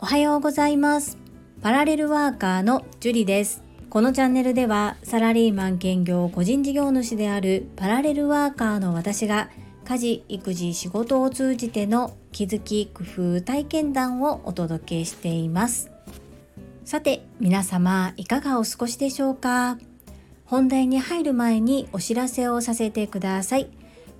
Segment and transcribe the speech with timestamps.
[0.00, 1.16] おはようございます。
[1.62, 3.62] パラレルワーカーのジュリです。
[3.88, 9.48] このチャンネルではサラリーマン兼業個人事業主であるパラレルワーカーの私が
[9.86, 13.04] 家事育児仕事を通じての気づき工
[13.38, 15.90] 夫体験談をお届けしています。
[16.84, 19.78] さて皆様いかがお過ごしでしょうか？
[20.44, 23.70] 本題に入る前にお知らせをさせてください。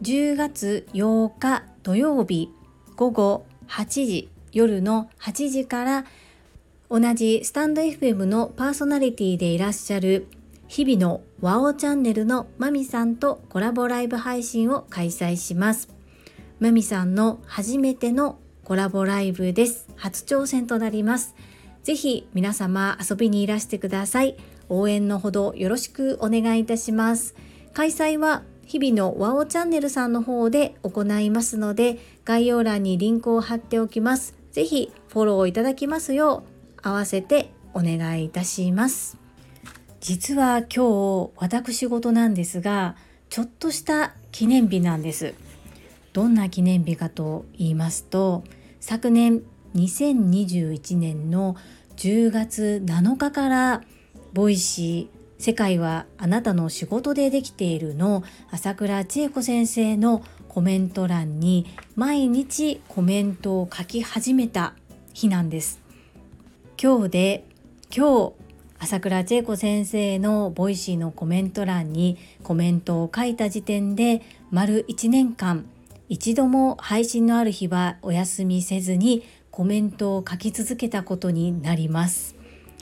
[0.02, 2.52] 10月8日土曜日
[2.94, 6.04] 午後8時夜の8時から
[6.88, 10.28] 同じスタンド FM のパーソナリティでいらっしゃる
[10.68, 15.88] 日々のワオチャンネルのマミさんとコラボライブ配信を開催します。
[16.60, 19.88] マミさんの初めてのコラボライブです。
[19.96, 21.34] 初挑戦となります。
[21.82, 24.36] ぜひ皆様遊びにいらしてください。
[24.68, 27.34] 応援のほどよろしくお願いいたします。
[27.72, 34.38] 開催は日々のワオチャンネルさんの方で行いますので、概要欄にリンクを貼っておきます。
[34.58, 36.42] ぜひフォローいただきますよ
[36.76, 39.16] う合わせてお願いいたします
[40.00, 42.96] 実は今日私事なんですが
[43.30, 45.34] ちょっとした記念日なんです
[46.12, 48.42] どんな記念日かと言いますと
[48.80, 49.42] 昨年
[49.76, 51.56] 2021年の
[51.96, 53.82] 10月7日から
[54.32, 58.24] Voicy 世界はあなたの仕事でできているの。
[58.50, 64.74] 朝倉千恵子先生のコメント欄に毎日コメントを書き始めた
[65.14, 65.80] 日なんです。
[66.82, 67.44] 今日で
[67.96, 68.32] 今日
[68.80, 75.66] 朝倉千恵子先生の Voicy のコメント欄にコメントを書いた時点で丸1年間
[76.08, 82.34] 一度も配信のある日はお休みせずにコメントを書き続けたことになります。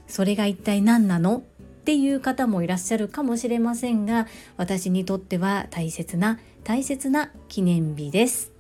[0.06, 1.42] それが一体何なの？
[1.86, 8.50] っていう方もいらっしゃるかもしれませんが私にとっては大切な大切な記念日です。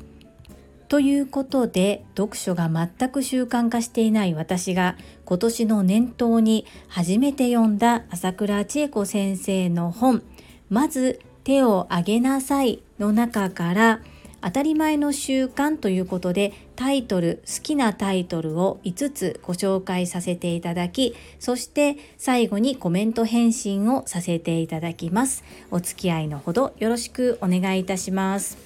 [0.86, 10.22] ということで読書が全く習慣化していない私が今年の年頭に初めて読んだ朝倉千恵子先生の本
[10.70, 14.02] 「まず手を挙げなさい」の中から
[14.46, 25.42] 「当たり前の習慣」ということでタイトル好きなタイトルを5つご紹介させていただきそして最後にコメント返信をさせていただきます
[25.72, 28.56] お付き合いのほどよろしくお願いいたします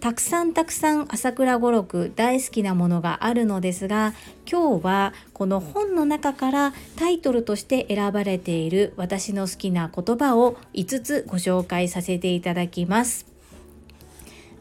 [0.00, 4.14] たくさんたくさん朝倉語録大好きなものがあるのですが
[4.50, 13.31] 今日はこの本の中からタイトルとして選ばれている私の好きな言葉を5つご紹介させていただきます。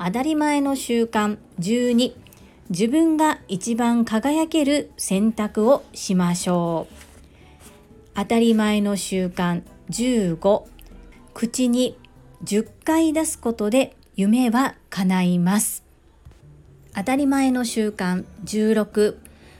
[0.03, 1.37] 当たり前の習慣。
[1.59, 2.13] 12
[2.71, 6.95] 自分が一番輝ける選択をしましょう。
[8.15, 9.61] 当たり前の習慣。
[9.91, 10.63] 15
[11.35, 11.99] 口に
[12.43, 15.83] 10回出すことで夢は叶います。
[16.95, 18.25] 当たり前の習慣。
[18.43, 19.17] 16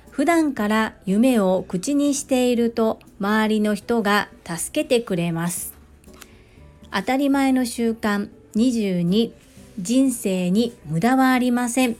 [0.09, 5.75] 普段から夢を口にしていると周りの人が助けてくれます。
[6.91, 8.29] 当たり前の習慣。
[8.55, 9.31] 22
[9.79, 11.95] 人生に無駄はありません。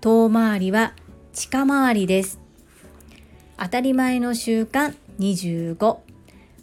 [0.00, 0.94] 遠回りは
[1.32, 2.40] 近回りです。
[3.56, 5.98] 当たり前の習慣25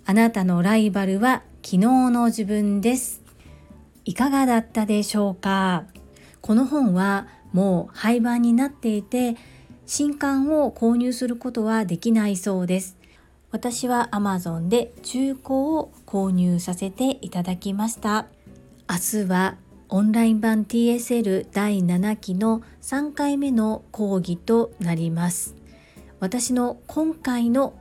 [0.06, 1.78] あなたのライバルは昨日
[2.10, 3.22] の自分です。
[4.06, 5.86] いかがだったでしょうか？
[6.42, 9.38] この本はもう廃盤になっていて
[9.86, 12.98] 新刊を購入することはできないそうです。
[13.52, 18.28] 私は Amazon で中古を購入させていただきました。
[18.90, 19.56] 明日は
[19.92, 25.56] オンライン版 TSL 第7期の3回目の講義となります。
[26.20, 27.74] 私の今回の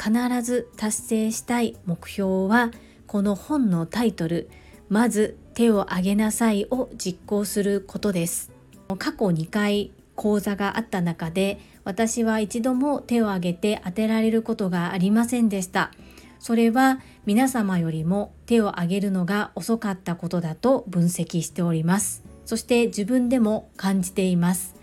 [0.00, 0.12] 必
[0.42, 2.70] ず達成したい目標は
[3.08, 4.48] この本のタイトル
[4.88, 8.52] まず手を挙げなさいを実行することです。
[8.98, 15.90] 過去2回講座があった中で私は一度も手を挙げて当てられることがありませんでした。
[16.38, 22.22] それは皆様よりも手を挙げるのが遅かったことだと分析しております。
[22.44, 24.76] そして自分でも感じています。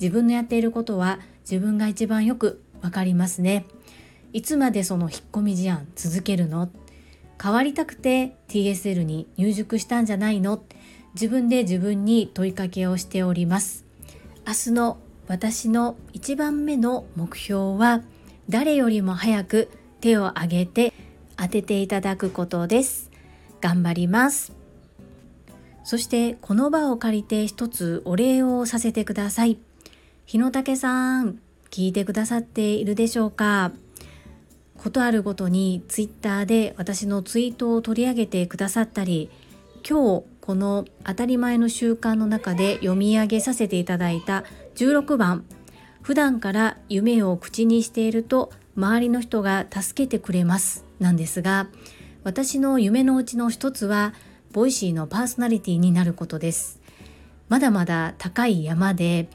[0.00, 3.66] 自分のやっていることは自分が一番よくわかりますね。
[4.32, 6.70] いつまでその引っ込み思案続けるの？
[7.42, 10.62] 変わりたくて TSL に入塾したんじゃないの？
[11.12, 13.84] 自分で自分に問いかけをしております。
[14.46, 14.98] 明日の
[15.28, 18.02] 私の一番目の目標は
[18.48, 19.68] 誰よりも早く
[20.00, 20.94] 手を挙げて
[21.40, 23.10] 当てていただくことです。
[23.62, 24.52] 頑張ります。
[25.82, 29.58] そしてこの場を借りて一つお礼をさせてください。
[30.26, 31.40] 日野武さん
[31.70, 33.72] 聞いてくださっているでしょうか？
[34.76, 39.30] ことあるごとにツイッターで私のツイートを取り上げてくださったり
[39.88, 44.44] 今日この当たり前の習慣の中で読み上げさせていただいた
[44.76, 45.44] 16番。
[46.02, 51.68] 普段から夢を口にしていると周りの人が助けてくれますなんですが
[52.24, 54.14] 私の夢のうちの一つは
[54.52, 56.80] Voicy のパーソナリティになることです。
[57.48, 59.28] まだまだ高い山で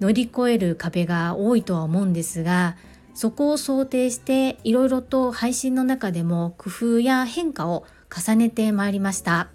[0.00, 2.76] 乗り越える壁が多いとは思うんですが
[3.14, 9.48] そこを想定していろいろと配信の中でも工夫や変化を重ねてまいりました。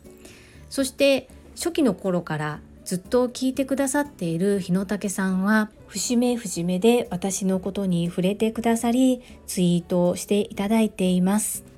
[0.69, 11.73] そして初期の頃からずっと聞いてくださっている日野武さんは節目節目で私のことに触れてくださりツイートをしていただいています。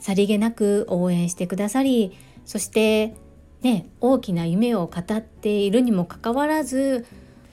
[0.00, 2.16] さりげなく応援してくださり
[2.46, 3.14] そして
[3.60, 7.06] ね大きな夢を語っているにもかかわらず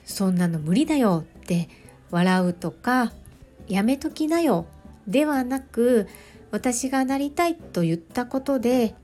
[0.06, 1.68] そんなの無理だよって
[2.10, 3.12] 笑うとか
[3.68, 4.66] やめときなよ
[5.06, 6.08] ではなく
[6.50, 8.94] 私がなりたいと言ったことで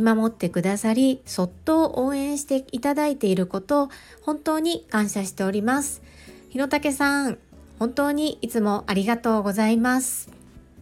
[0.00, 3.88] 見守ってくださりそっと応援していただいていること
[4.22, 6.02] 本当に感謝しております。
[6.50, 7.38] ひろたけさん
[7.78, 10.30] 本当にいつもありがとうございます。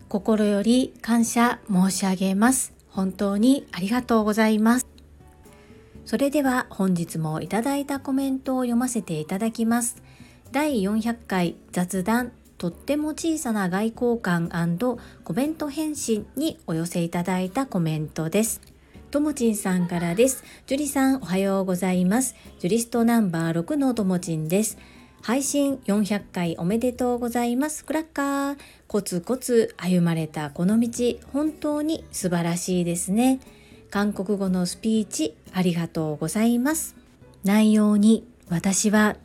[0.08, 2.74] 心より感謝申し上げます。
[2.90, 4.86] 本当にありがとうございます。
[6.04, 10.02] それでは本日もいただいたコメントを読ませていただきます。
[10.50, 14.50] 第400回雑談とっても小さな外交官
[15.24, 18.71] コメント返信にお寄せいただいたコメントです。
[19.12, 20.42] ともちんさんからです。
[20.66, 22.34] ジュリさんおはようございます。
[22.60, 24.78] ジュリストナンバー6のともちんです。
[25.20, 27.84] 配信400回おめでとうございます。
[27.84, 28.56] クラッカー。
[28.88, 30.88] コツコツ歩まれたこの道、
[31.30, 33.38] 本当に素晴らしいですね。
[33.90, 36.96] 韓国語のスピーチありがとうございます。
[37.44, 39.16] 内容に私は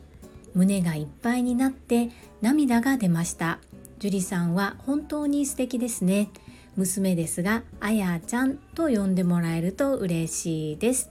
[0.52, 2.10] 胸がいっぱいになって
[2.42, 3.58] 涙が出ました。
[4.00, 6.28] ジュリさんは本当に素敵ですね。
[6.78, 11.10] 娘ですがあやちゃんと呼んでもらえると嬉しいです。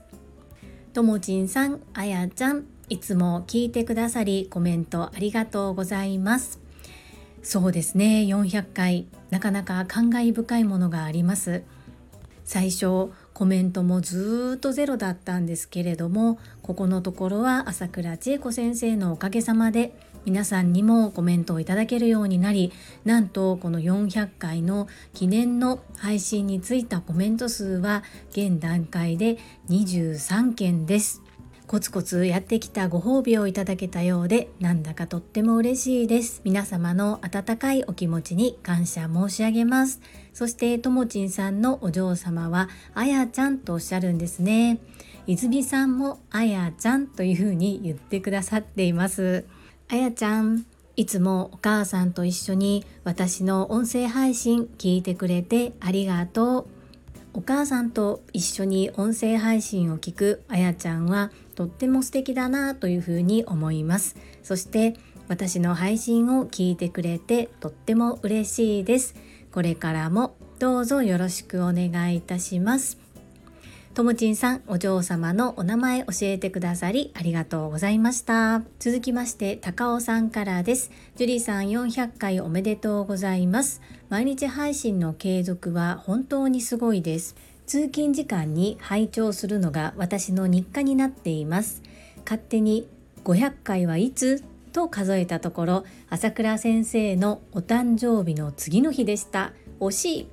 [0.94, 6.58] ともちんさんあやちゃんいつも聞いてくださりコメントありがとうございます。
[7.42, 11.62] そうですね400回なかなか感慨深いものがあります。
[12.46, 19.94] 最初コメントもずっとゼロだったんですけれどもここのところは朝倉千恵子先生のおかげさまで
[20.28, 22.70] 皆さんにもコメントをいただけるようになり
[23.06, 29.38] なんとこの400回の記念の配信についたコメント数は現段階で
[29.70, 31.22] 23件です。
[31.66, 36.42] コツコツやってきたご褒美をいただけたようでなんだかとっても嬉しいです。
[36.44, 40.02] 皆様の温かいお気持ちに感謝申し上げます。
[40.34, 44.78] そしてともちんさんのお嬢様はあやちゃんとおっしゃるんですね。
[45.26, 49.46] 泉さんもあやちゃんというふうに言ってくださっています。
[49.90, 56.66] あやちゃんいつもお母さんと一緒に私の音声配信聞いてくれてありがとう。
[57.32, 64.16] お母さんと一緒に音声配信を聞くあやちゃんはとっても素敵だなというふうに思います。
[64.42, 64.94] そして
[65.28, 69.14] 私の配信を聞いてくれてとっても嬉しいです。
[69.52, 72.98] これからもどうぞよろしくお願いいたします。
[73.98, 78.62] ともちんさん、お嬢様のお名前教えてくださりありがとうございました。
[78.78, 80.92] 続きまして、高尾さんからです。
[81.16, 83.82] ジュリーさん400回おめでとうございます。
[84.08, 87.34] 毎日配信の継続は本当にすごいです。
[87.66, 91.82] 通勤時間に拝聴するのが私の日課になっています。
[92.24, 92.86] 勝手に
[93.24, 94.44] 500回はいつ？
[94.72, 100.28] と数えたところ朝倉先生のお誕生日の次の日でした惜しい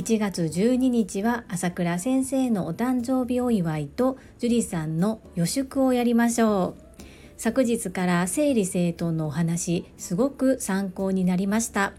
[0.00, 7.02] 1月12日は朝倉先生のお誕生日お祝いと樹里さんの予祝をやりましょう。
[7.36, 11.92] 昨日から整理整頓のお話すごく参考になりました。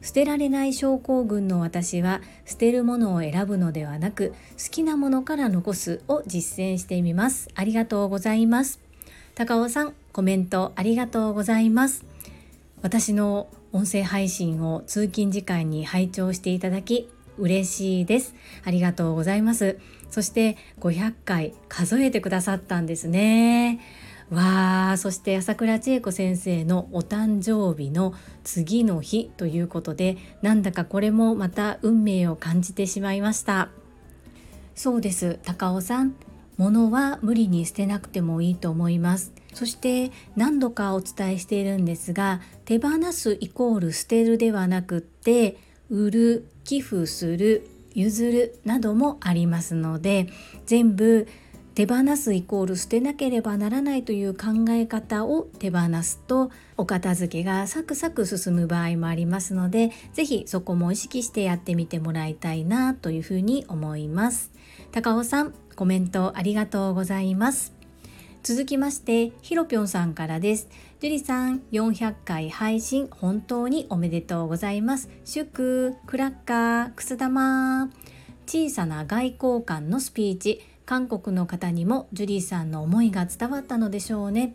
[0.00, 7.50] 捨てられない症候群の私は捨てるものを選ぶのではなく好きなものから残すを実践してみます。
[7.54, 8.80] ありがとうございます。
[9.34, 12.06] 高尾さんコメントありがとうございます。
[12.80, 18.34] 私の音声配信を通勤時間に拝聴していただき嬉しいです。
[18.64, 19.78] ありがとうございます。
[20.10, 23.80] そして500回数えてくださったんですね。
[24.32, 33.68] わあそして朝倉千恵子先生のお誕生日の次の日ということでなんだかこれもまた運命を感じてしまいました
[34.74, 36.14] そうです高尾さん
[36.56, 45.58] 物は無理に捨てなくてもいいと思いますそして何度かお伝えしているんですが手放すイコール捨てるではなくって
[45.92, 50.28] 売る寄付する譲るなどもありますので
[50.64, 51.28] 全部
[51.74, 64.50] 手放すイコール捨てなければならないという考え方を手放すとお片付けがサクサク進む場合もありますので是非そこも意識してやってみてもらいたいなというふうに思います。
[64.92, 67.72] 高尾さんコメントありがとうございます。
[68.42, 70.68] 続きましてひろぴょんさんからです。
[71.02, 75.10] 樹里さん400回配信本当におめでとうございます。
[75.24, 77.90] 祝クラッカーくす玉。
[78.46, 80.60] 小さな外交官のスピーチ。
[80.86, 84.54] 韓国の方にもジュリーさんの思いが伝わったのでしょうね。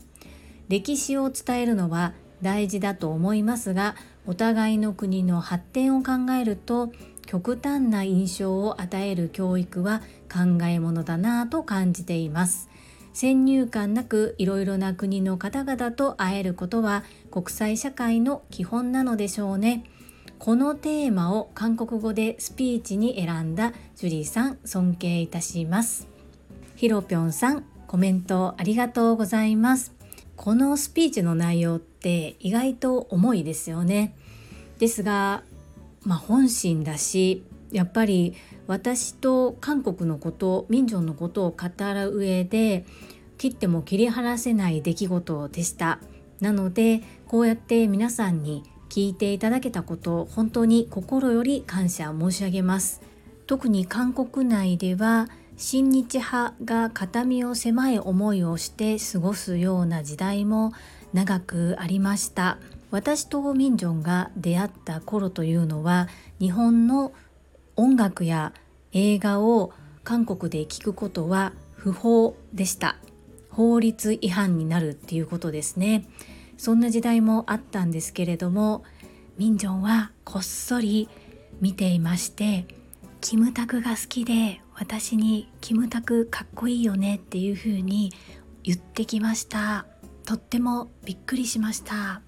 [0.69, 6.93] 歴史を伝えるのは大事だと思いますがお互いの国の発展を考えると
[7.25, 10.01] 極端な印象を与える教育は
[10.31, 12.69] 考えものだなぁと感じています。
[13.19, 19.85] 先入観なくいろいろな国の方々と会えることは国際社会の基本なのでしょうね。
[20.37, 26.07] このテーマを韓国語でスピーチに選んだジュリーさん尊敬いたします。
[26.75, 29.93] ひろぴょんさんコメントありがとうございます。
[30.35, 34.15] このスピーチの内容って意外と重いですよね。
[34.77, 35.41] ですが
[36.03, 38.35] まあ本心だしやっぱり
[38.67, 42.85] 私と韓国のこと民情のことを語る上で
[43.37, 45.99] 切っても切り離せない出来事でした。
[46.39, 53.01] なのでこうやって皆さんに聞いていただけたこと本当に心より感謝申し上げます。
[53.45, 60.73] 特に韓国内では親日派が片身を狭い思いをして過ごすような時代も
[61.13, 62.59] 長くありました。
[62.91, 66.07] 私とミンジョンが出会った頃というのは
[66.39, 67.11] 日本の
[67.75, 68.53] 音楽や
[68.93, 72.97] 映画を韓国で聴くことは不法でした。
[73.57, 76.07] 法律違反になるっていうことですね。
[76.57, 78.83] そんな時代もあったんですけれども
[79.39, 81.09] ミンジョンはこっそり
[81.59, 82.67] 見ていまして
[83.19, 88.13] キムタクが好きで私にキムタクかっこいいよねっていう風に
[88.61, 89.87] 言ってきました。
[90.23, 92.21] とってもびっくりしました。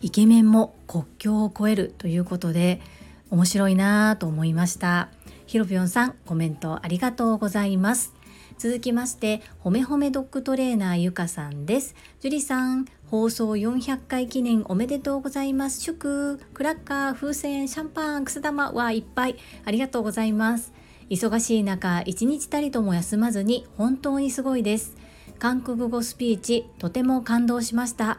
[0.00, 2.80] イケメンも国境を越えるということで
[3.28, 5.10] 面白いなぁと思いました。
[5.46, 8.14] ひろぴょんさんコメントありがとうございます。
[8.60, 11.94] 続きましてほめほめドッグトレーナーゆかさんです。
[12.20, 15.80] 樹里さん放送400回記念おめでとうございます。
[15.80, 19.36] 祝クラッカー風船シャンパンくす玉はいっぱい。
[19.64, 20.74] ありがとうございます。
[21.08, 24.94] 忙しい中一日たりとも休まずに本当にすごいです。
[25.38, 28.18] 韓国語スピーチとても感動しました。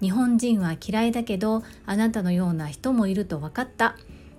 [0.00, 3.96] 日本人は嫌いだけどあなたのような人もいると分かった。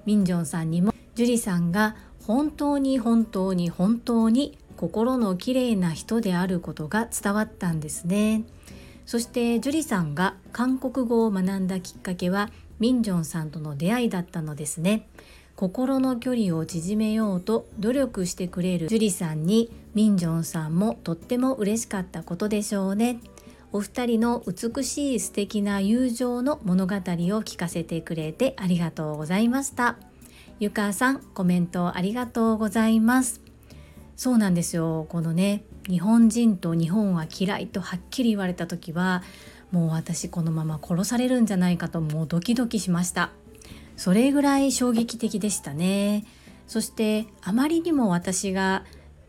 [0.07, 1.95] ミンジョンさんにもジュリさんが
[2.25, 8.43] 本当に本当に本当に心の綺麗な人であることが伝わったんですね。
[9.05, 12.49] そしてジュリさんが韓国語を学んだきっかけは
[12.79, 15.07] ミンジョンさんとの出会いだったのですね。
[15.55, 23.21] 心の距離を縮めようと努力してくれる樹里さんにミンジョンさんもとっても嬉しかったことでしょうね。
[23.71, 29.95] お二人の美しい素敵な友情の物語を聞かせてくれてありがとうございました。
[30.59, 33.42] ゆかさんコメントありがとうございます。
[34.15, 35.05] そうなんですよ。
[35.09, 39.23] このね日本人と日本は嫌いとはっきり言われた時は
[39.71, 43.31] もう私このまま殺されるんじゃないかともうドキドキしました。
[43.97, 46.25] それぐらい衝撃的でしたね。
[46.67, 48.85] そしてあまりにも私が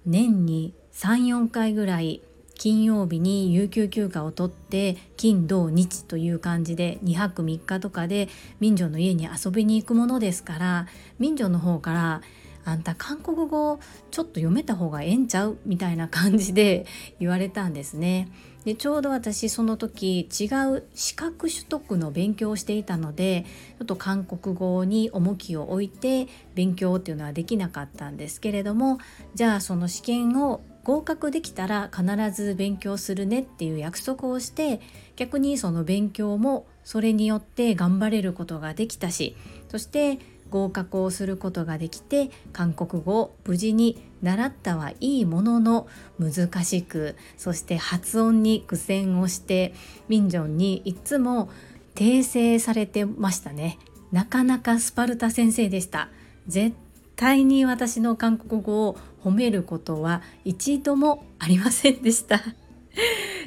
[0.07, 2.23] 年に34回ぐらい
[2.55, 8.29] 金曜日に有給休暇を取って金土日という感じで2泊3日とかで
[8.61, 10.87] 民女の家に遊びに行くものですから
[11.19, 12.23] 民女の方から
[12.65, 13.79] あんた韓国語
[14.11, 15.59] ちょっと読めた方がええんちゃう？
[15.67, 16.87] みたいな感じで
[17.21, 18.29] 言われたんですね。
[18.65, 20.45] でちょうど私その時違
[20.75, 23.45] う資格取得の勉強をしていたので
[23.79, 28.99] ちょっと韓国語に重きを置いて勉強っていうのはできなかったんですけれども
[29.35, 34.81] じゃあその試験を合格できたら必ず勉強するねっていう約束をして
[35.17, 39.37] 逆にその勉強もそれによって頑張れることができたし
[39.69, 40.19] そして
[40.55, 45.89] 合格をすることができて韓国語を無事に習ったはいいものの
[46.21, 49.75] 難しくそして発音に苦戦をして
[50.09, 51.51] ミンジョンにいつも
[51.97, 53.79] 訂正されてましたね。
[54.13, 56.09] なかなかスパルタ先生でした。
[56.47, 56.77] 絶
[57.17, 62.41] 対に私の韓国語を褒めることは一度もありませんでした。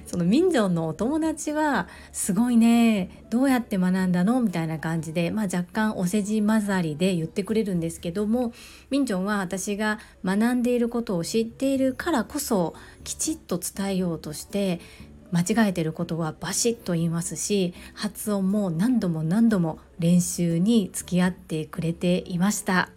[0.07, 8.53] その民情のお友達はすごいねどうやって学んだのみたいな感じで、まあ、若干お世辞混ざりで言ってくれるんですけども
[8.89, 12.73] 民情は私が学んでいることを知っているからこそ
[13.03, 14.79] きちっと伝えようとして
[15.31, 22.89] 間違えてることはバシッと言いますし発音も何度も何度も練習に付き合ってくれていました。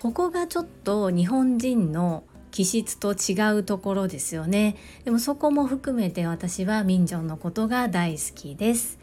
[0.00, 2.22] ここがちょっと日本人の
[2.56, 4.76] 気質と違うところですよね。
[5.04, 8.98] でもそこも含めて私はミンジョンのことが大好きです。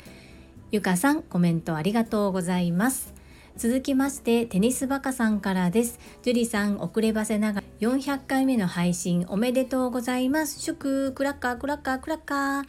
[0.71, 3.13] ゆかさんコメントありがとうございます。
[3.55, 5.99] 続きましてテニスバカさんからです。
[6.23, 10.59] ジュリさん遅ればせながら400回目の配信おめでとうございます。
[10.59, 12.65] 祝クラッカークラッカークラッカー。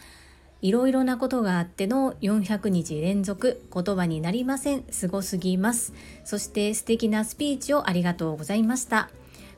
[0.61, 4.85] いろいろなことがあっての400日連続言葉になりません。
[4.91, 5.95] すごすぎます。
[6.25, 9.09] そして素敵なスピーチをありがとうございました。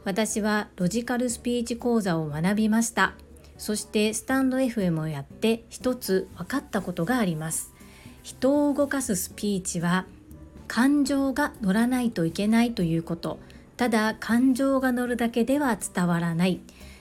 [0.07, 3.15] 私はロジカルスピーチ講座を学びました。
[3.59, 7.75] そしてスタンド FM をやって一つ分かったことがあります。
[8.23, 10.07] 人を動かすスピーチは
[10.69, 13.41] 感情が乗らないといけないということ。
[13.77, 16.61] ただ感情が乗るだけでは伝わらない。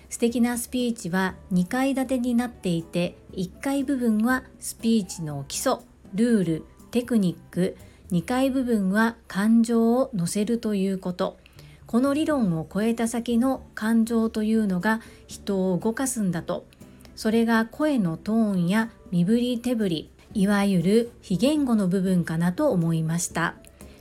[0.09, 5.75] 素敵なスピーチは2階建てになっていて1階部分はスピーチの基礎
[6.15, 7.77] ルールテクニック
[8.11, 11.37] 2階部分は感情を乗せるということ。
[11.95, 16.65] この理論を超えた先の感情というのが人を動かすんだと。
[17.15, 23.55] それが声のトーンや身振り手振りいわゆる非言語の部分かなと思いました。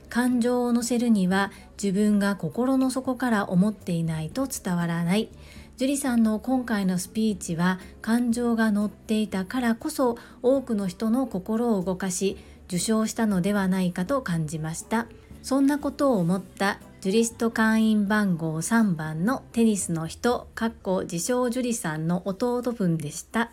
[0.09, 5.29] 感情を乗せるには自分が心の底から思っていないと伝わらない。
[5.77, 12.35] 樹里さんの今回のスピーチは感情が乗っていたからこそ多くの人の心を動かし
[12.67, 15.07] 受賞したのではないかと感じました。
[15.41, 23.51] そんなことを思ったジュリスト会員番号3番のテニスの人かっこ自称樹里さんの弟分でした。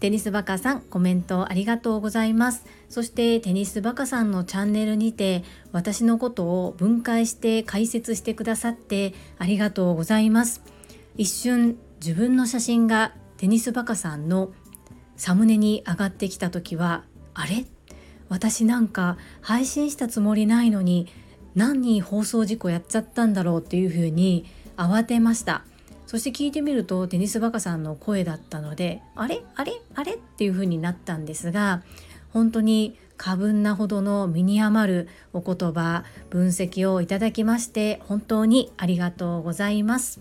[0.00, 2.64] テニスバカさんコメントありがとうございます。
[2.88, 10.62] そしてテニスバカさんのチャンネルにて私のことを分解して解説してくださってありがとうございます。
[11.18, 14.50] 一瞬自分の写真がテニスバカさんの
[15.14, 17.04] サムネに上がってきた時は
[17.34, 17.66] あれ？
[18.30, 21.06] 私なんか配信したつもりないのに
[21.54, 25.64] 何に放送事故やっちゃったんだろうっていうふうに慌てました。
[26.06, 29.42] そして聞いてみるとテニスバカさんの声だったのであれ？
[29.56, 29.72] あれ？
[29.94, 30.14] あれ？
[30.14, 31.82] っていうふうになったんですが
[32.32, 40.20] 本当に過分なほどの身に余るお言葉分析をいただきまして本当にありがとうございます。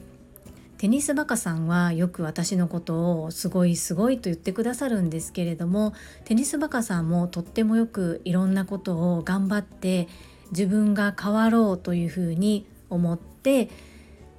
[0.77, 5.93] テニスバカさんはよく私のことをすごいすごいと言ってくださるんですけれども
[6.25, 10.07] テニスバカさんもとってもよくいろんなことを頑張って
[10.51, 13.69] 自分が変わろうというふうに思って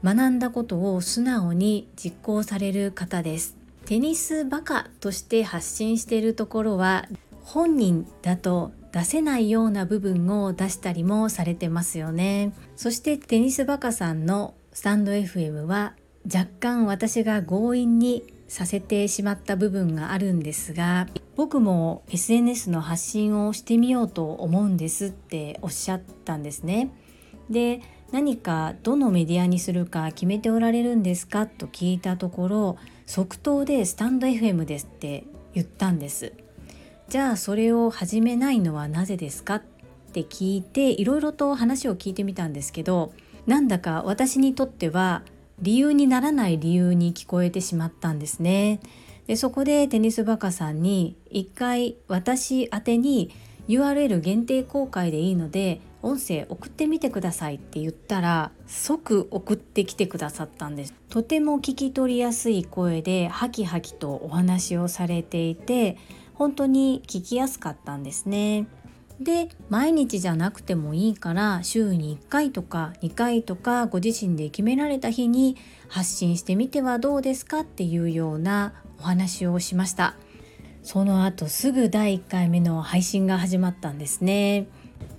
[0.02, 3.56] 学んだことを素直に実行される方です。
[3.84, 7.06] テニスバカとして発信しているところは
[7.42, 12.52] 本人だと出せないような部分を出したりもされてますよね。
[12.76, 15.94] そしてテニスバカさんのスタンド FM は
[16.26, 21.06] 若干私が強引にさせてしまった部分があるんですが
[21.36, 26.90] 僕も SNS の発信をしてみようと思うんですっておっしゃったんですね。
[27.50, 27.80] で
[28.10, 36.32] 何かどのメディアにするか決めておられるんですかと聞いたところ即答でスタンド FM ですって言ったんです。
[37.08, 39.62] じゃあそれを始めないのはなぜですかっ
[40.12, 43.12] て聞いていろいろと話を聞いてみたんですけど
[43.46, 45.22] なんだか私にとっては
[45.60, 48.80] 理由にならない理由に聞こえてしまったんですね。
[49.26, 53.30] でそこでテニスバカさんに一回私宛てに
[53.68, 65.98] URL 限定公開でいいので音声送ってみてくださいって言ったら即送ってきてくださったんですとても聞き取りやすい声でハキハキとお話をされていて
[66.32, 68.66] 本当に聞きやすかったんですね
[69.20, 75.56] で毎日じゃなくてもいいから週に1回とか2回とかご自身で決められた日に
[75.88, 80.14] 発信してみてはどうですかっていうようなお話をしました。
[80.82, 84.68] その後すぐ第1回目の配信が始まったんですね。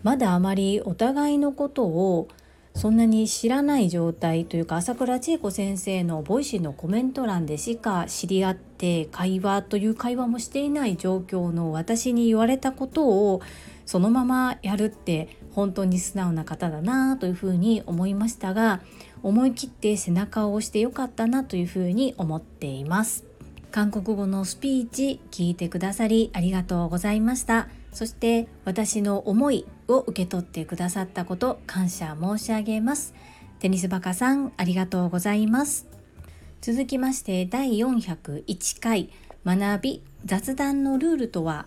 [0.01, 2.27] まだあまりお互いのことを
[2.73, 13.41] そんなに知らない状態というか朝倉千恵子先生のボイシーのコメント欄でしか知り合って会話という会話もしていない状況の私に言われたことを
[13.89, 18.82] そのままやるって本当に素直な方だなというふうに思いましたが
[19.23, 23.25] 思い切って背中を押してよかったなというふうに思っています。
[23.71, 27.67] 韓国語のスピーチ聞いてくださりありがとうございました。
[27.91, 33.15] そして私の思いを受け取ってくださったこと感謝申し上げます。
[33.58, 35.88] テニスバカさんありがとうございます。
[36.62, 39.10] 続きまして第401回
[39.43, 41.65] 学び雑談のルールとは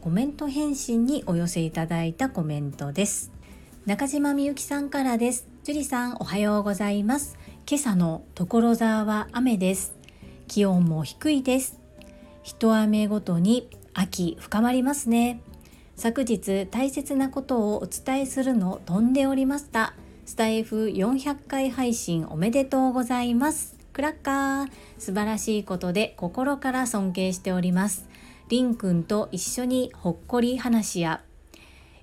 [0.00, 3.32] コメント返信にお寄せいただいたコメントです。
[3.86, 5.48] 中島みゆきさんからです。
[5.64, 7.36] 樹里さんおはようございます。
[7.68, 9.94] 今朝の所沢は雨です。
[10.46, 11.80] 気温も低いです。
[12.42, 15.40] 一雨ごとに秋深まりますね。
[15.96, 19.94] 昨日大切なことをお伝えするの飛んでおりました。
[20.24, 23.77] スタイフ400回配信おめでとうございます。
[23.98, 24.70] クラッカー。
[24.96, 28.08] 素晴らしいことで心から尊敬しております。
[28.48, 31.24] りんくんと一緒にほっこり話や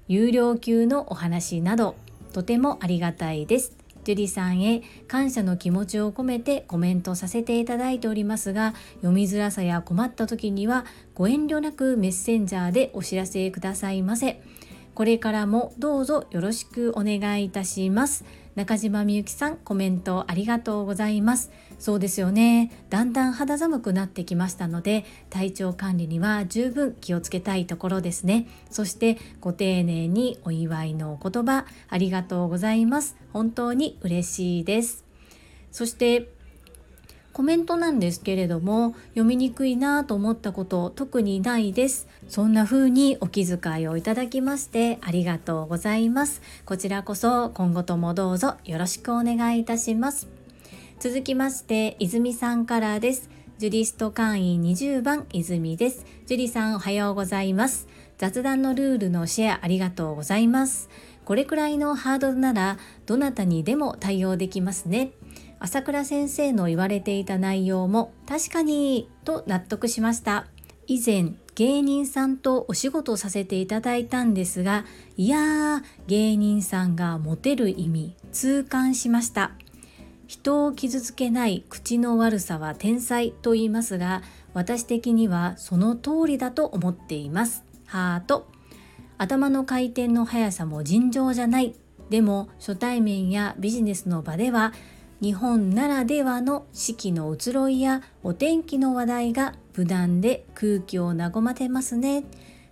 [0.09, 1.95] 有料級のお話など
[2.33, 3.77] とてもありがたいです。
[4.03, 14.41] ジュリさんへ感謝の気持ちを込めてコメントさせていただいておりますが読みづらさや困った時にはご遠慮なくメッセンジャーでお知らせくださいませ。
[14.95, 18.25] これからもどうぞよろしくお願いいたします。
[18.55, 21.51] 中島みゆきさんコメントありがとうございます。
[21.77, 22.71] そうですよね。
[22.89, 28.47] だんだん肌寒くなってきましたので体調管理には十分気をつけたいところですね。
[28.69, 33.17] そしてご丁寧にお祝いのお言葉ありがとうございます。
[33.33, 35.03] 本当に嬉しいです。
[35.71, 36.34] そして
[37.35, 42.07] コメントなんですけれども読みにくいなと思ったこと特にないです。
[42.29, 46.41] そんな風にお気遣いをいただきましてありがとうございます。
[46.63, 50.29] こちらこそ今後ともどうぞよろしくお願いいたします。
[51.01, 53.29] 続きまして泉さんからです。
[53.57, 56.05] ジュリスト会員20番泉です。
[56.27, 57.89] ジュリさんおはようございます。
[58.17, 60.89] 雑談のルールのシェアありがとうございます。
[61.25, 65.11] これくらいのハードルならどなたにでも対応できますね。
[65.65, 70.45] 朝倉先生の言われていた内容も確かにと納得しました。
[70.85, 74.85] 以前芸人さんとお仕事させていただいたんですが
[75.17, 79.53] いやー芸人さんがモテる意味痛感しました。
[80.27, 84.21] 人を傷つけない口の悪さは天才と言いますが
[84.53, 87.63] 私的にはその通りだと思っています。
[87.87, 88.47] ハート
[89.17, 91.73] 頭の回転の速さも尋常じゃない。
[92.11, 94.73] でも初対面やビジネスの場では
[95.25, 102.25] 日本ならではの四季の移ろいやお天気の話題が無難で空気を和ませますね。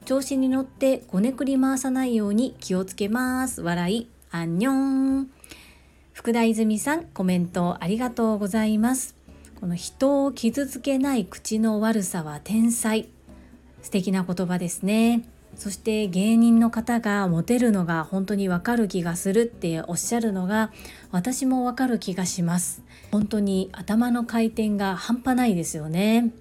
[0.06, 3.62] 調子に乗ってごねくり回さないように気をつけます。
[3.64, 5.32] 笑い、アンニョン。
[6.12, 9.16] 福田泉さん、コメントありがとうございます。
[9.60, 13.10] この人を傷つけない口の悪さは天才。
[13.82, 15.24] 素敵な言葉ですね。
[15.56, 20.72] そして芸人の方がモテるのが本当にわかる気がするっておっしゃるのが
[21.12, 22.82] 私もわかる気がします。
[23.12, 26.32] 本当に頭の回転が半端ないですよね。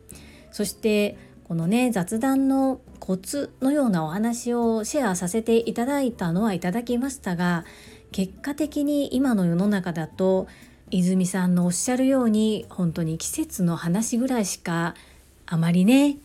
[0.51, 7.65] そしてこのね雑談のコツのようなお話をシェアさせていただいたのはいただきましたが
[8.13, 10.47] 結果的に今の世の中だと
[10.91, 14.95] 泉さんのおっしゃるように本当に季節の話ぐらいしか
[15.47, 16.17] あまりね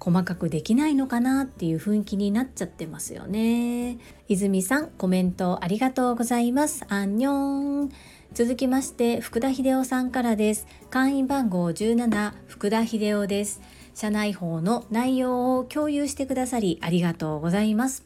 [0.00, 3.98] 細かくできないのかなっていう雰囲気になっちゃってますよね。
[4.28, 6.86] 泉さんコメントありがとうございます。
[6.88, 7.90] アンニョン。
[8.32, 10.66] 続きまして福田秀夫さんからです。
[10.88, 13.60] 会員番号17福田秀夫です。
[13.94, 18.04] 社内法の内容を共有してくださりありがとうございます。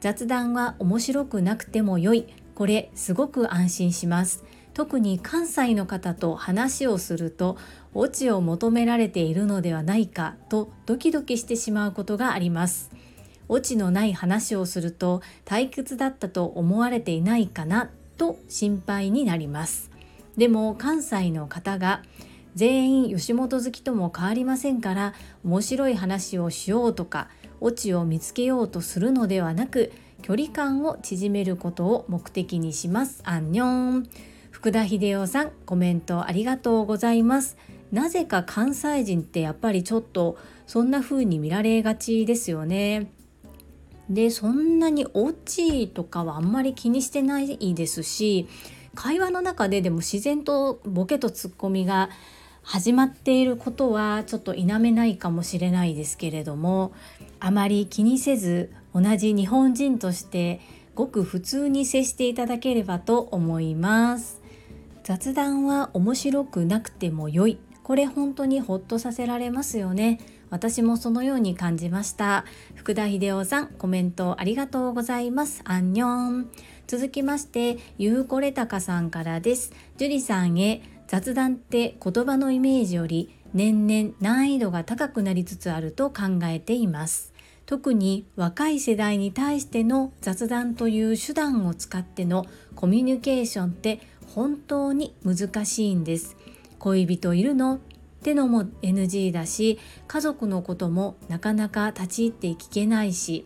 [0.00, 2.26] 雑談は面白くなくても良い。
[2.54, 4.42] これすごく安心します。
[4.72, 7.56] 特に関西の方と話をすると
[7.98, 12.90] オチを求められているのではないかとドキドキしてしまうことがあります。
[13.48, 19.90] オチのない話をすると退屈だったと思われていないかなと心配になります。
[20.36, 22.02] でも関西の方が
[22.54, 27.28] 全員吉本好きとも変わりませんから面白い話をしようとか
[27.60, 33.22] オチを見つけようとするのではなく距離感を縮めることを目的にします。
[33.24, 34.06] アンニョン。
[34.50, 37.56] 福田秀夫さんコメントありがとうございます。
[37.96, 43.10] なぜか関西人ってやっぱりちょっとそんな風に見られがちですよね。
[44.10, 48.48] でそんなにオチとかはあんまり気にしてないですし
[48.94, 52.10] 会話の中ででも自然とボケとツッコミが
[52.62, 56.92] 始まっていることはちょっと否めないかもしれないですけれども
[57.40, 60.60] あまり気にせず同じ日本人として
[60.94, 64.42] ごく普通に接していただければと思います。
[65.02, 67.58] 雑談は面白くなくても良い。
[67.86, 70.18] これ本当にホッとさせられますよね。
[70.50, 72.44] 私もそのように感じました。
[72.74, 75.62] 福田秀夫さんコメントありがとうございます。
[75.64, 76.50] アンニョン。
[76.88, 79.70] 続きましてゆうこれたかさんからです。
[79.98, 87.32] 樹里さんへ雑談って言葉のイメージより年々難易度が高くなりつつあると考えています。
[87.66, 94.00] 特に若い世代に対しての雑談という手段を使ってのコミュニケーションって
[94.34, 96.35] 本当に難しいんです。
[96.86, 97.74] 恋人いるの？
[97.74, 97.78] っ
[98.22, 103.44] てのも NG だし家族のこともなかなか立ち入って聞けないし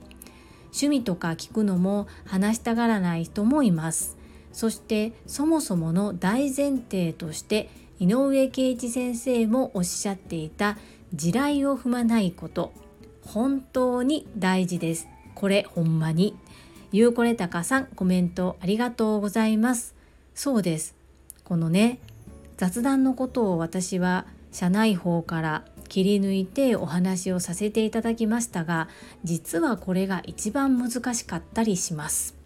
[0.64, 4.18] 趣味とか聞くのも話したがらない人もいます。
[4.53, 10.76] そしてそもそもの大前提として井上圭一先生もおっしゃっていた
[11.14, 12.74] 地雷を踏まないこと
[13.24, 15.09] 本当に大事です。
[15.35, 16.37] これほんまに。
[16.92, 19.94] ゆうこれたかさんコメントありがとうございます。
[20.35, 20.94] そうです。
[21.44, 22.00] このね
[22.61, 28.90] 雑談のことを私は社内法から切り抜いてお話をさせていただきましたが
[29.25, 32.37] 実はこれが一番難しかったりします。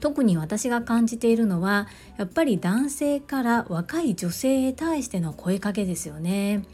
[0.00, 6.64] 特に私が感じているのはやっぱり男性から若い女性へ対しての声かけですよね。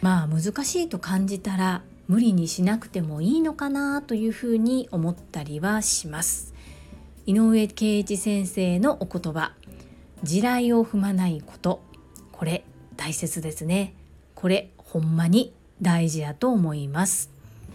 [0.00, 6.54] まあ難しいと感じたら無理にしなくてもいいのかなというふうに思ったりはします。
[7.26, 9.52] 井上圭一先生のお言葉
[10.24, 11.89] 地雷を踏まないこと。
[12.40, 12.64] これ
[12.96, 13.92] 大切ですね。
[14.34, 17.28] これほんまに大事やと思います。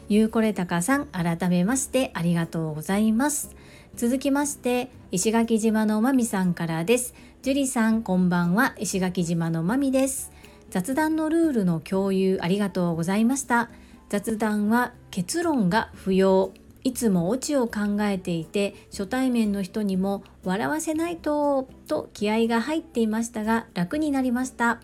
[0.10, 3.56] ゆうこれたかさん改めましてありがとうございます。
[3.96, 7.14] 続きまして石垣島のまみさんからです。
[7.44, 8.74] 樹里さんこんばんは。
[8.80, 10.32] 石垣島のまみです。
[10.72, 13.70] 雑談のルールの共有ありがとうございました。
[14.10, 16.54] 雑談は結論が不要。
[16.86, 24.80] いつもオチを考えていて初対面の人にも笑わせないとと気合が入っていましたが楽になりました。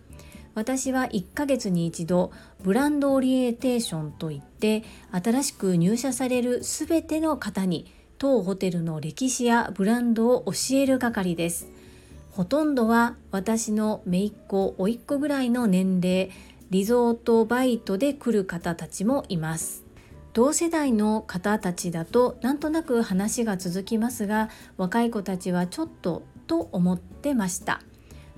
[0.55, 2.31] 私は1ヶ月に一度
[2.63, 11.69] ブランドオリエンテーションといって新しく入社される全ての方に当ホテルの歴史やブランドを教える係です。
[12.31, 16.31] ほとんどは私の姪っ子甥っ子ぐらいの年齢
[16.71, 19.90] リゾートバイトで来る方たちもいます。
[20.33, 27.81] 同世代の方たちだとなんとなく話が続きますが若い子たちはちょっとと思ってました。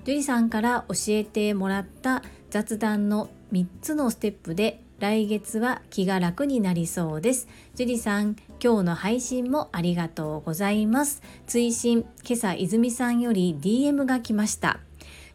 [0.04, 7.48] 樹里さんから教えてもらった雑談の3つのステップで来月は気が楽になりそうです。
[7.74, 11.22] 樹里さん今日の配信もありがとうございます。
[11.46, 14.80] 追伸今朝泉さんより DM が来ました。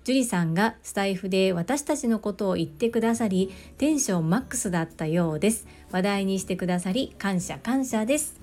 [0.04, 5.68] 樹里さんがスタイフで私たちのことを言ってくださりテンションマックスだったようです。
[5.92, 8.40] 話題にしてくださり感謝感謝です。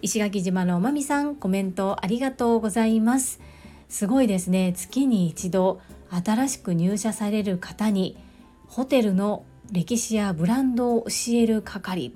[0.00, 3.40] 石垣島のまみさんコメントありがとうございます。
[3.88, 4.72] すごいですね。
[4.76, 8.16] 月に一度新しく入社される方に
[8.66, 12.14] ホテルの歴史やブランドを教える係。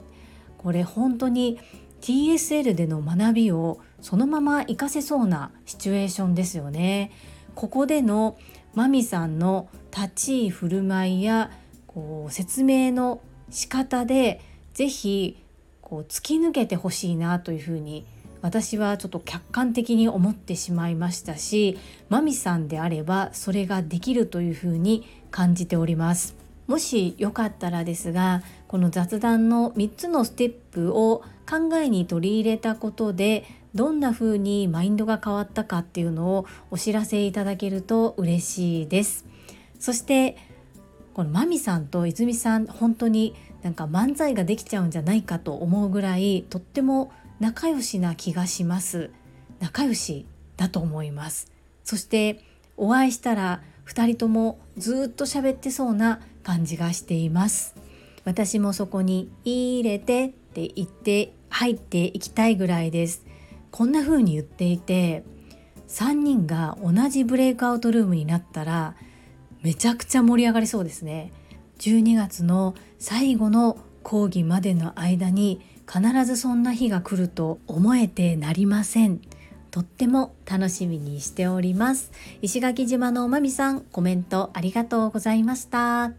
[0.59, 1.59] これ本当に
[2.01, 7.11] TSL での学びをそのまま活かせそうなシチュエーションですよね。
[7.55, 8.37] ここでの
[8.75, 11.51] マミさんの立ち居振る舞いや
[11.87, 14.41] こう説明の仕方で
[14.75, 15.43] 是非
[15.81, 18.07] こう突き抜けてほしいなというふうに
[18.41, 26.43] 私はちょっと客観的に思ってしまいましたしマミさんであればそれができるというふうに感じております。
[26.67, 39.27] もしよかったらですがこの雑談の3つのステップを考えに取り入れたことでどんな風にマインドが変わったかっていうのをお知らせいただけると嬉しいです
[39.79, 40.37] そして
[41.15, 49.11] このマミさんと泉さん本当になんか漫才ができちゃうんじゃないかと思うぐらいとっても仲良しな気がします。
[49.61, 51.51] 仲良しだと思います。
[51.85, 52.41] そして
[52.77, 57.75] お会いしたら2人ともずっと喋ってそうな感じがしています。
[58.25, 63.25] 私もそこに入れてって言って入っていきたいぐらいです。
[63.71, 65.25] こんな風に言っていて
[65.89, 68.95] 3人が同じブレイクアウトルームになったら
[69.63, 71.33] めちゃくちゃ盛り上がりそうですね。
[71.83, 75.61] 12月の最後の講義までの間に
[75.93, 79.21] 必ずそんな日が来ると思えてなりません。
[79.73, 82.13] とっても楽しみにしております。
[82.41, 86.13] 石垣島のまみさんコメントありがとうございました。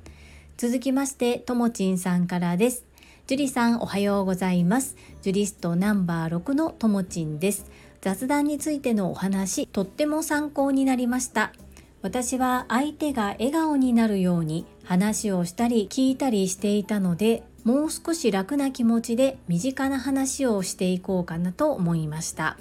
[0.58, 2.84] 続きましてともちんさんからです。
[3.28, 4.97] ジュリさんおはようございます。
[5.21, 7.71] ジュリストナンバー6のともちんです。
[8.02, 11.54] 雑談についてのお話とっても参考になりました。
[12.02, 22.58] 私は相手が笑顔になるように話をしたり聞いたりしていたのでもう少し楽な気持ちで身近な話をしていこうかなと思いました。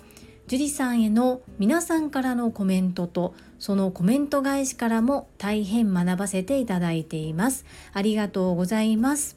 [0.46, 7.64] 樹里さんへの皆さんからのコメントとそのコメント返しからも大変学ばせていただいています。
[7.92, 9.36] ありがとうございます。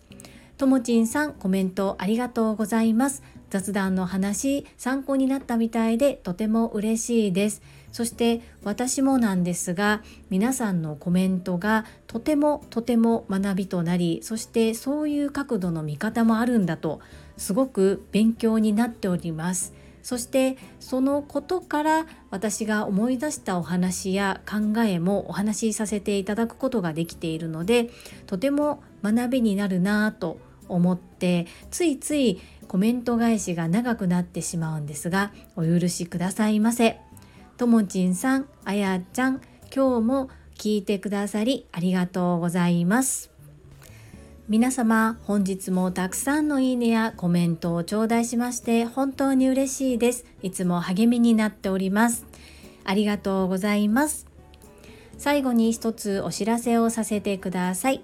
[0.58, 3.24] ともちんさんコメントありがとうございます。
[3.50, 7.62] 雑談の話参考になったみたいでとても嬉しいです。
[7.96, 17.00] そして私もなんですが皆さんのコメントがとてもとても学びとなりそしてそういう角度の見方もあるんだと
[17.38, 27.92] すごく勉強になっておりますそしてそのことから私が思い出したお話や考えもお話しさせていただくことができているので
[28.28, 37.05] とても学びになるなぁと思ってついついコメント返しが長くなってしまうんですがお許しくださいませ。
[37.58, 39.42] ともちんさん、あやちゃん、
[39.74, 43.32] 今日も聞いてくださりありがとうございます。
[44.50, 50.26] 皆様本日もたくさんのいいねやコメントを頂戴しまして本当に嬉しいです。
[50.42, 52.26] いつも励みになっております。
[52.84, 54.28] ありがとうございます。
[55.18, 58.04] 最後に一つお知らせをさせてください。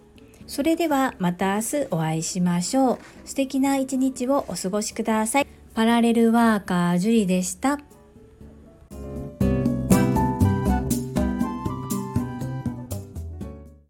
[0.51, 7.79] それではまた明日お会いしましょう素敵な一日をお過ごしくださいパラレルワーカージュリでした。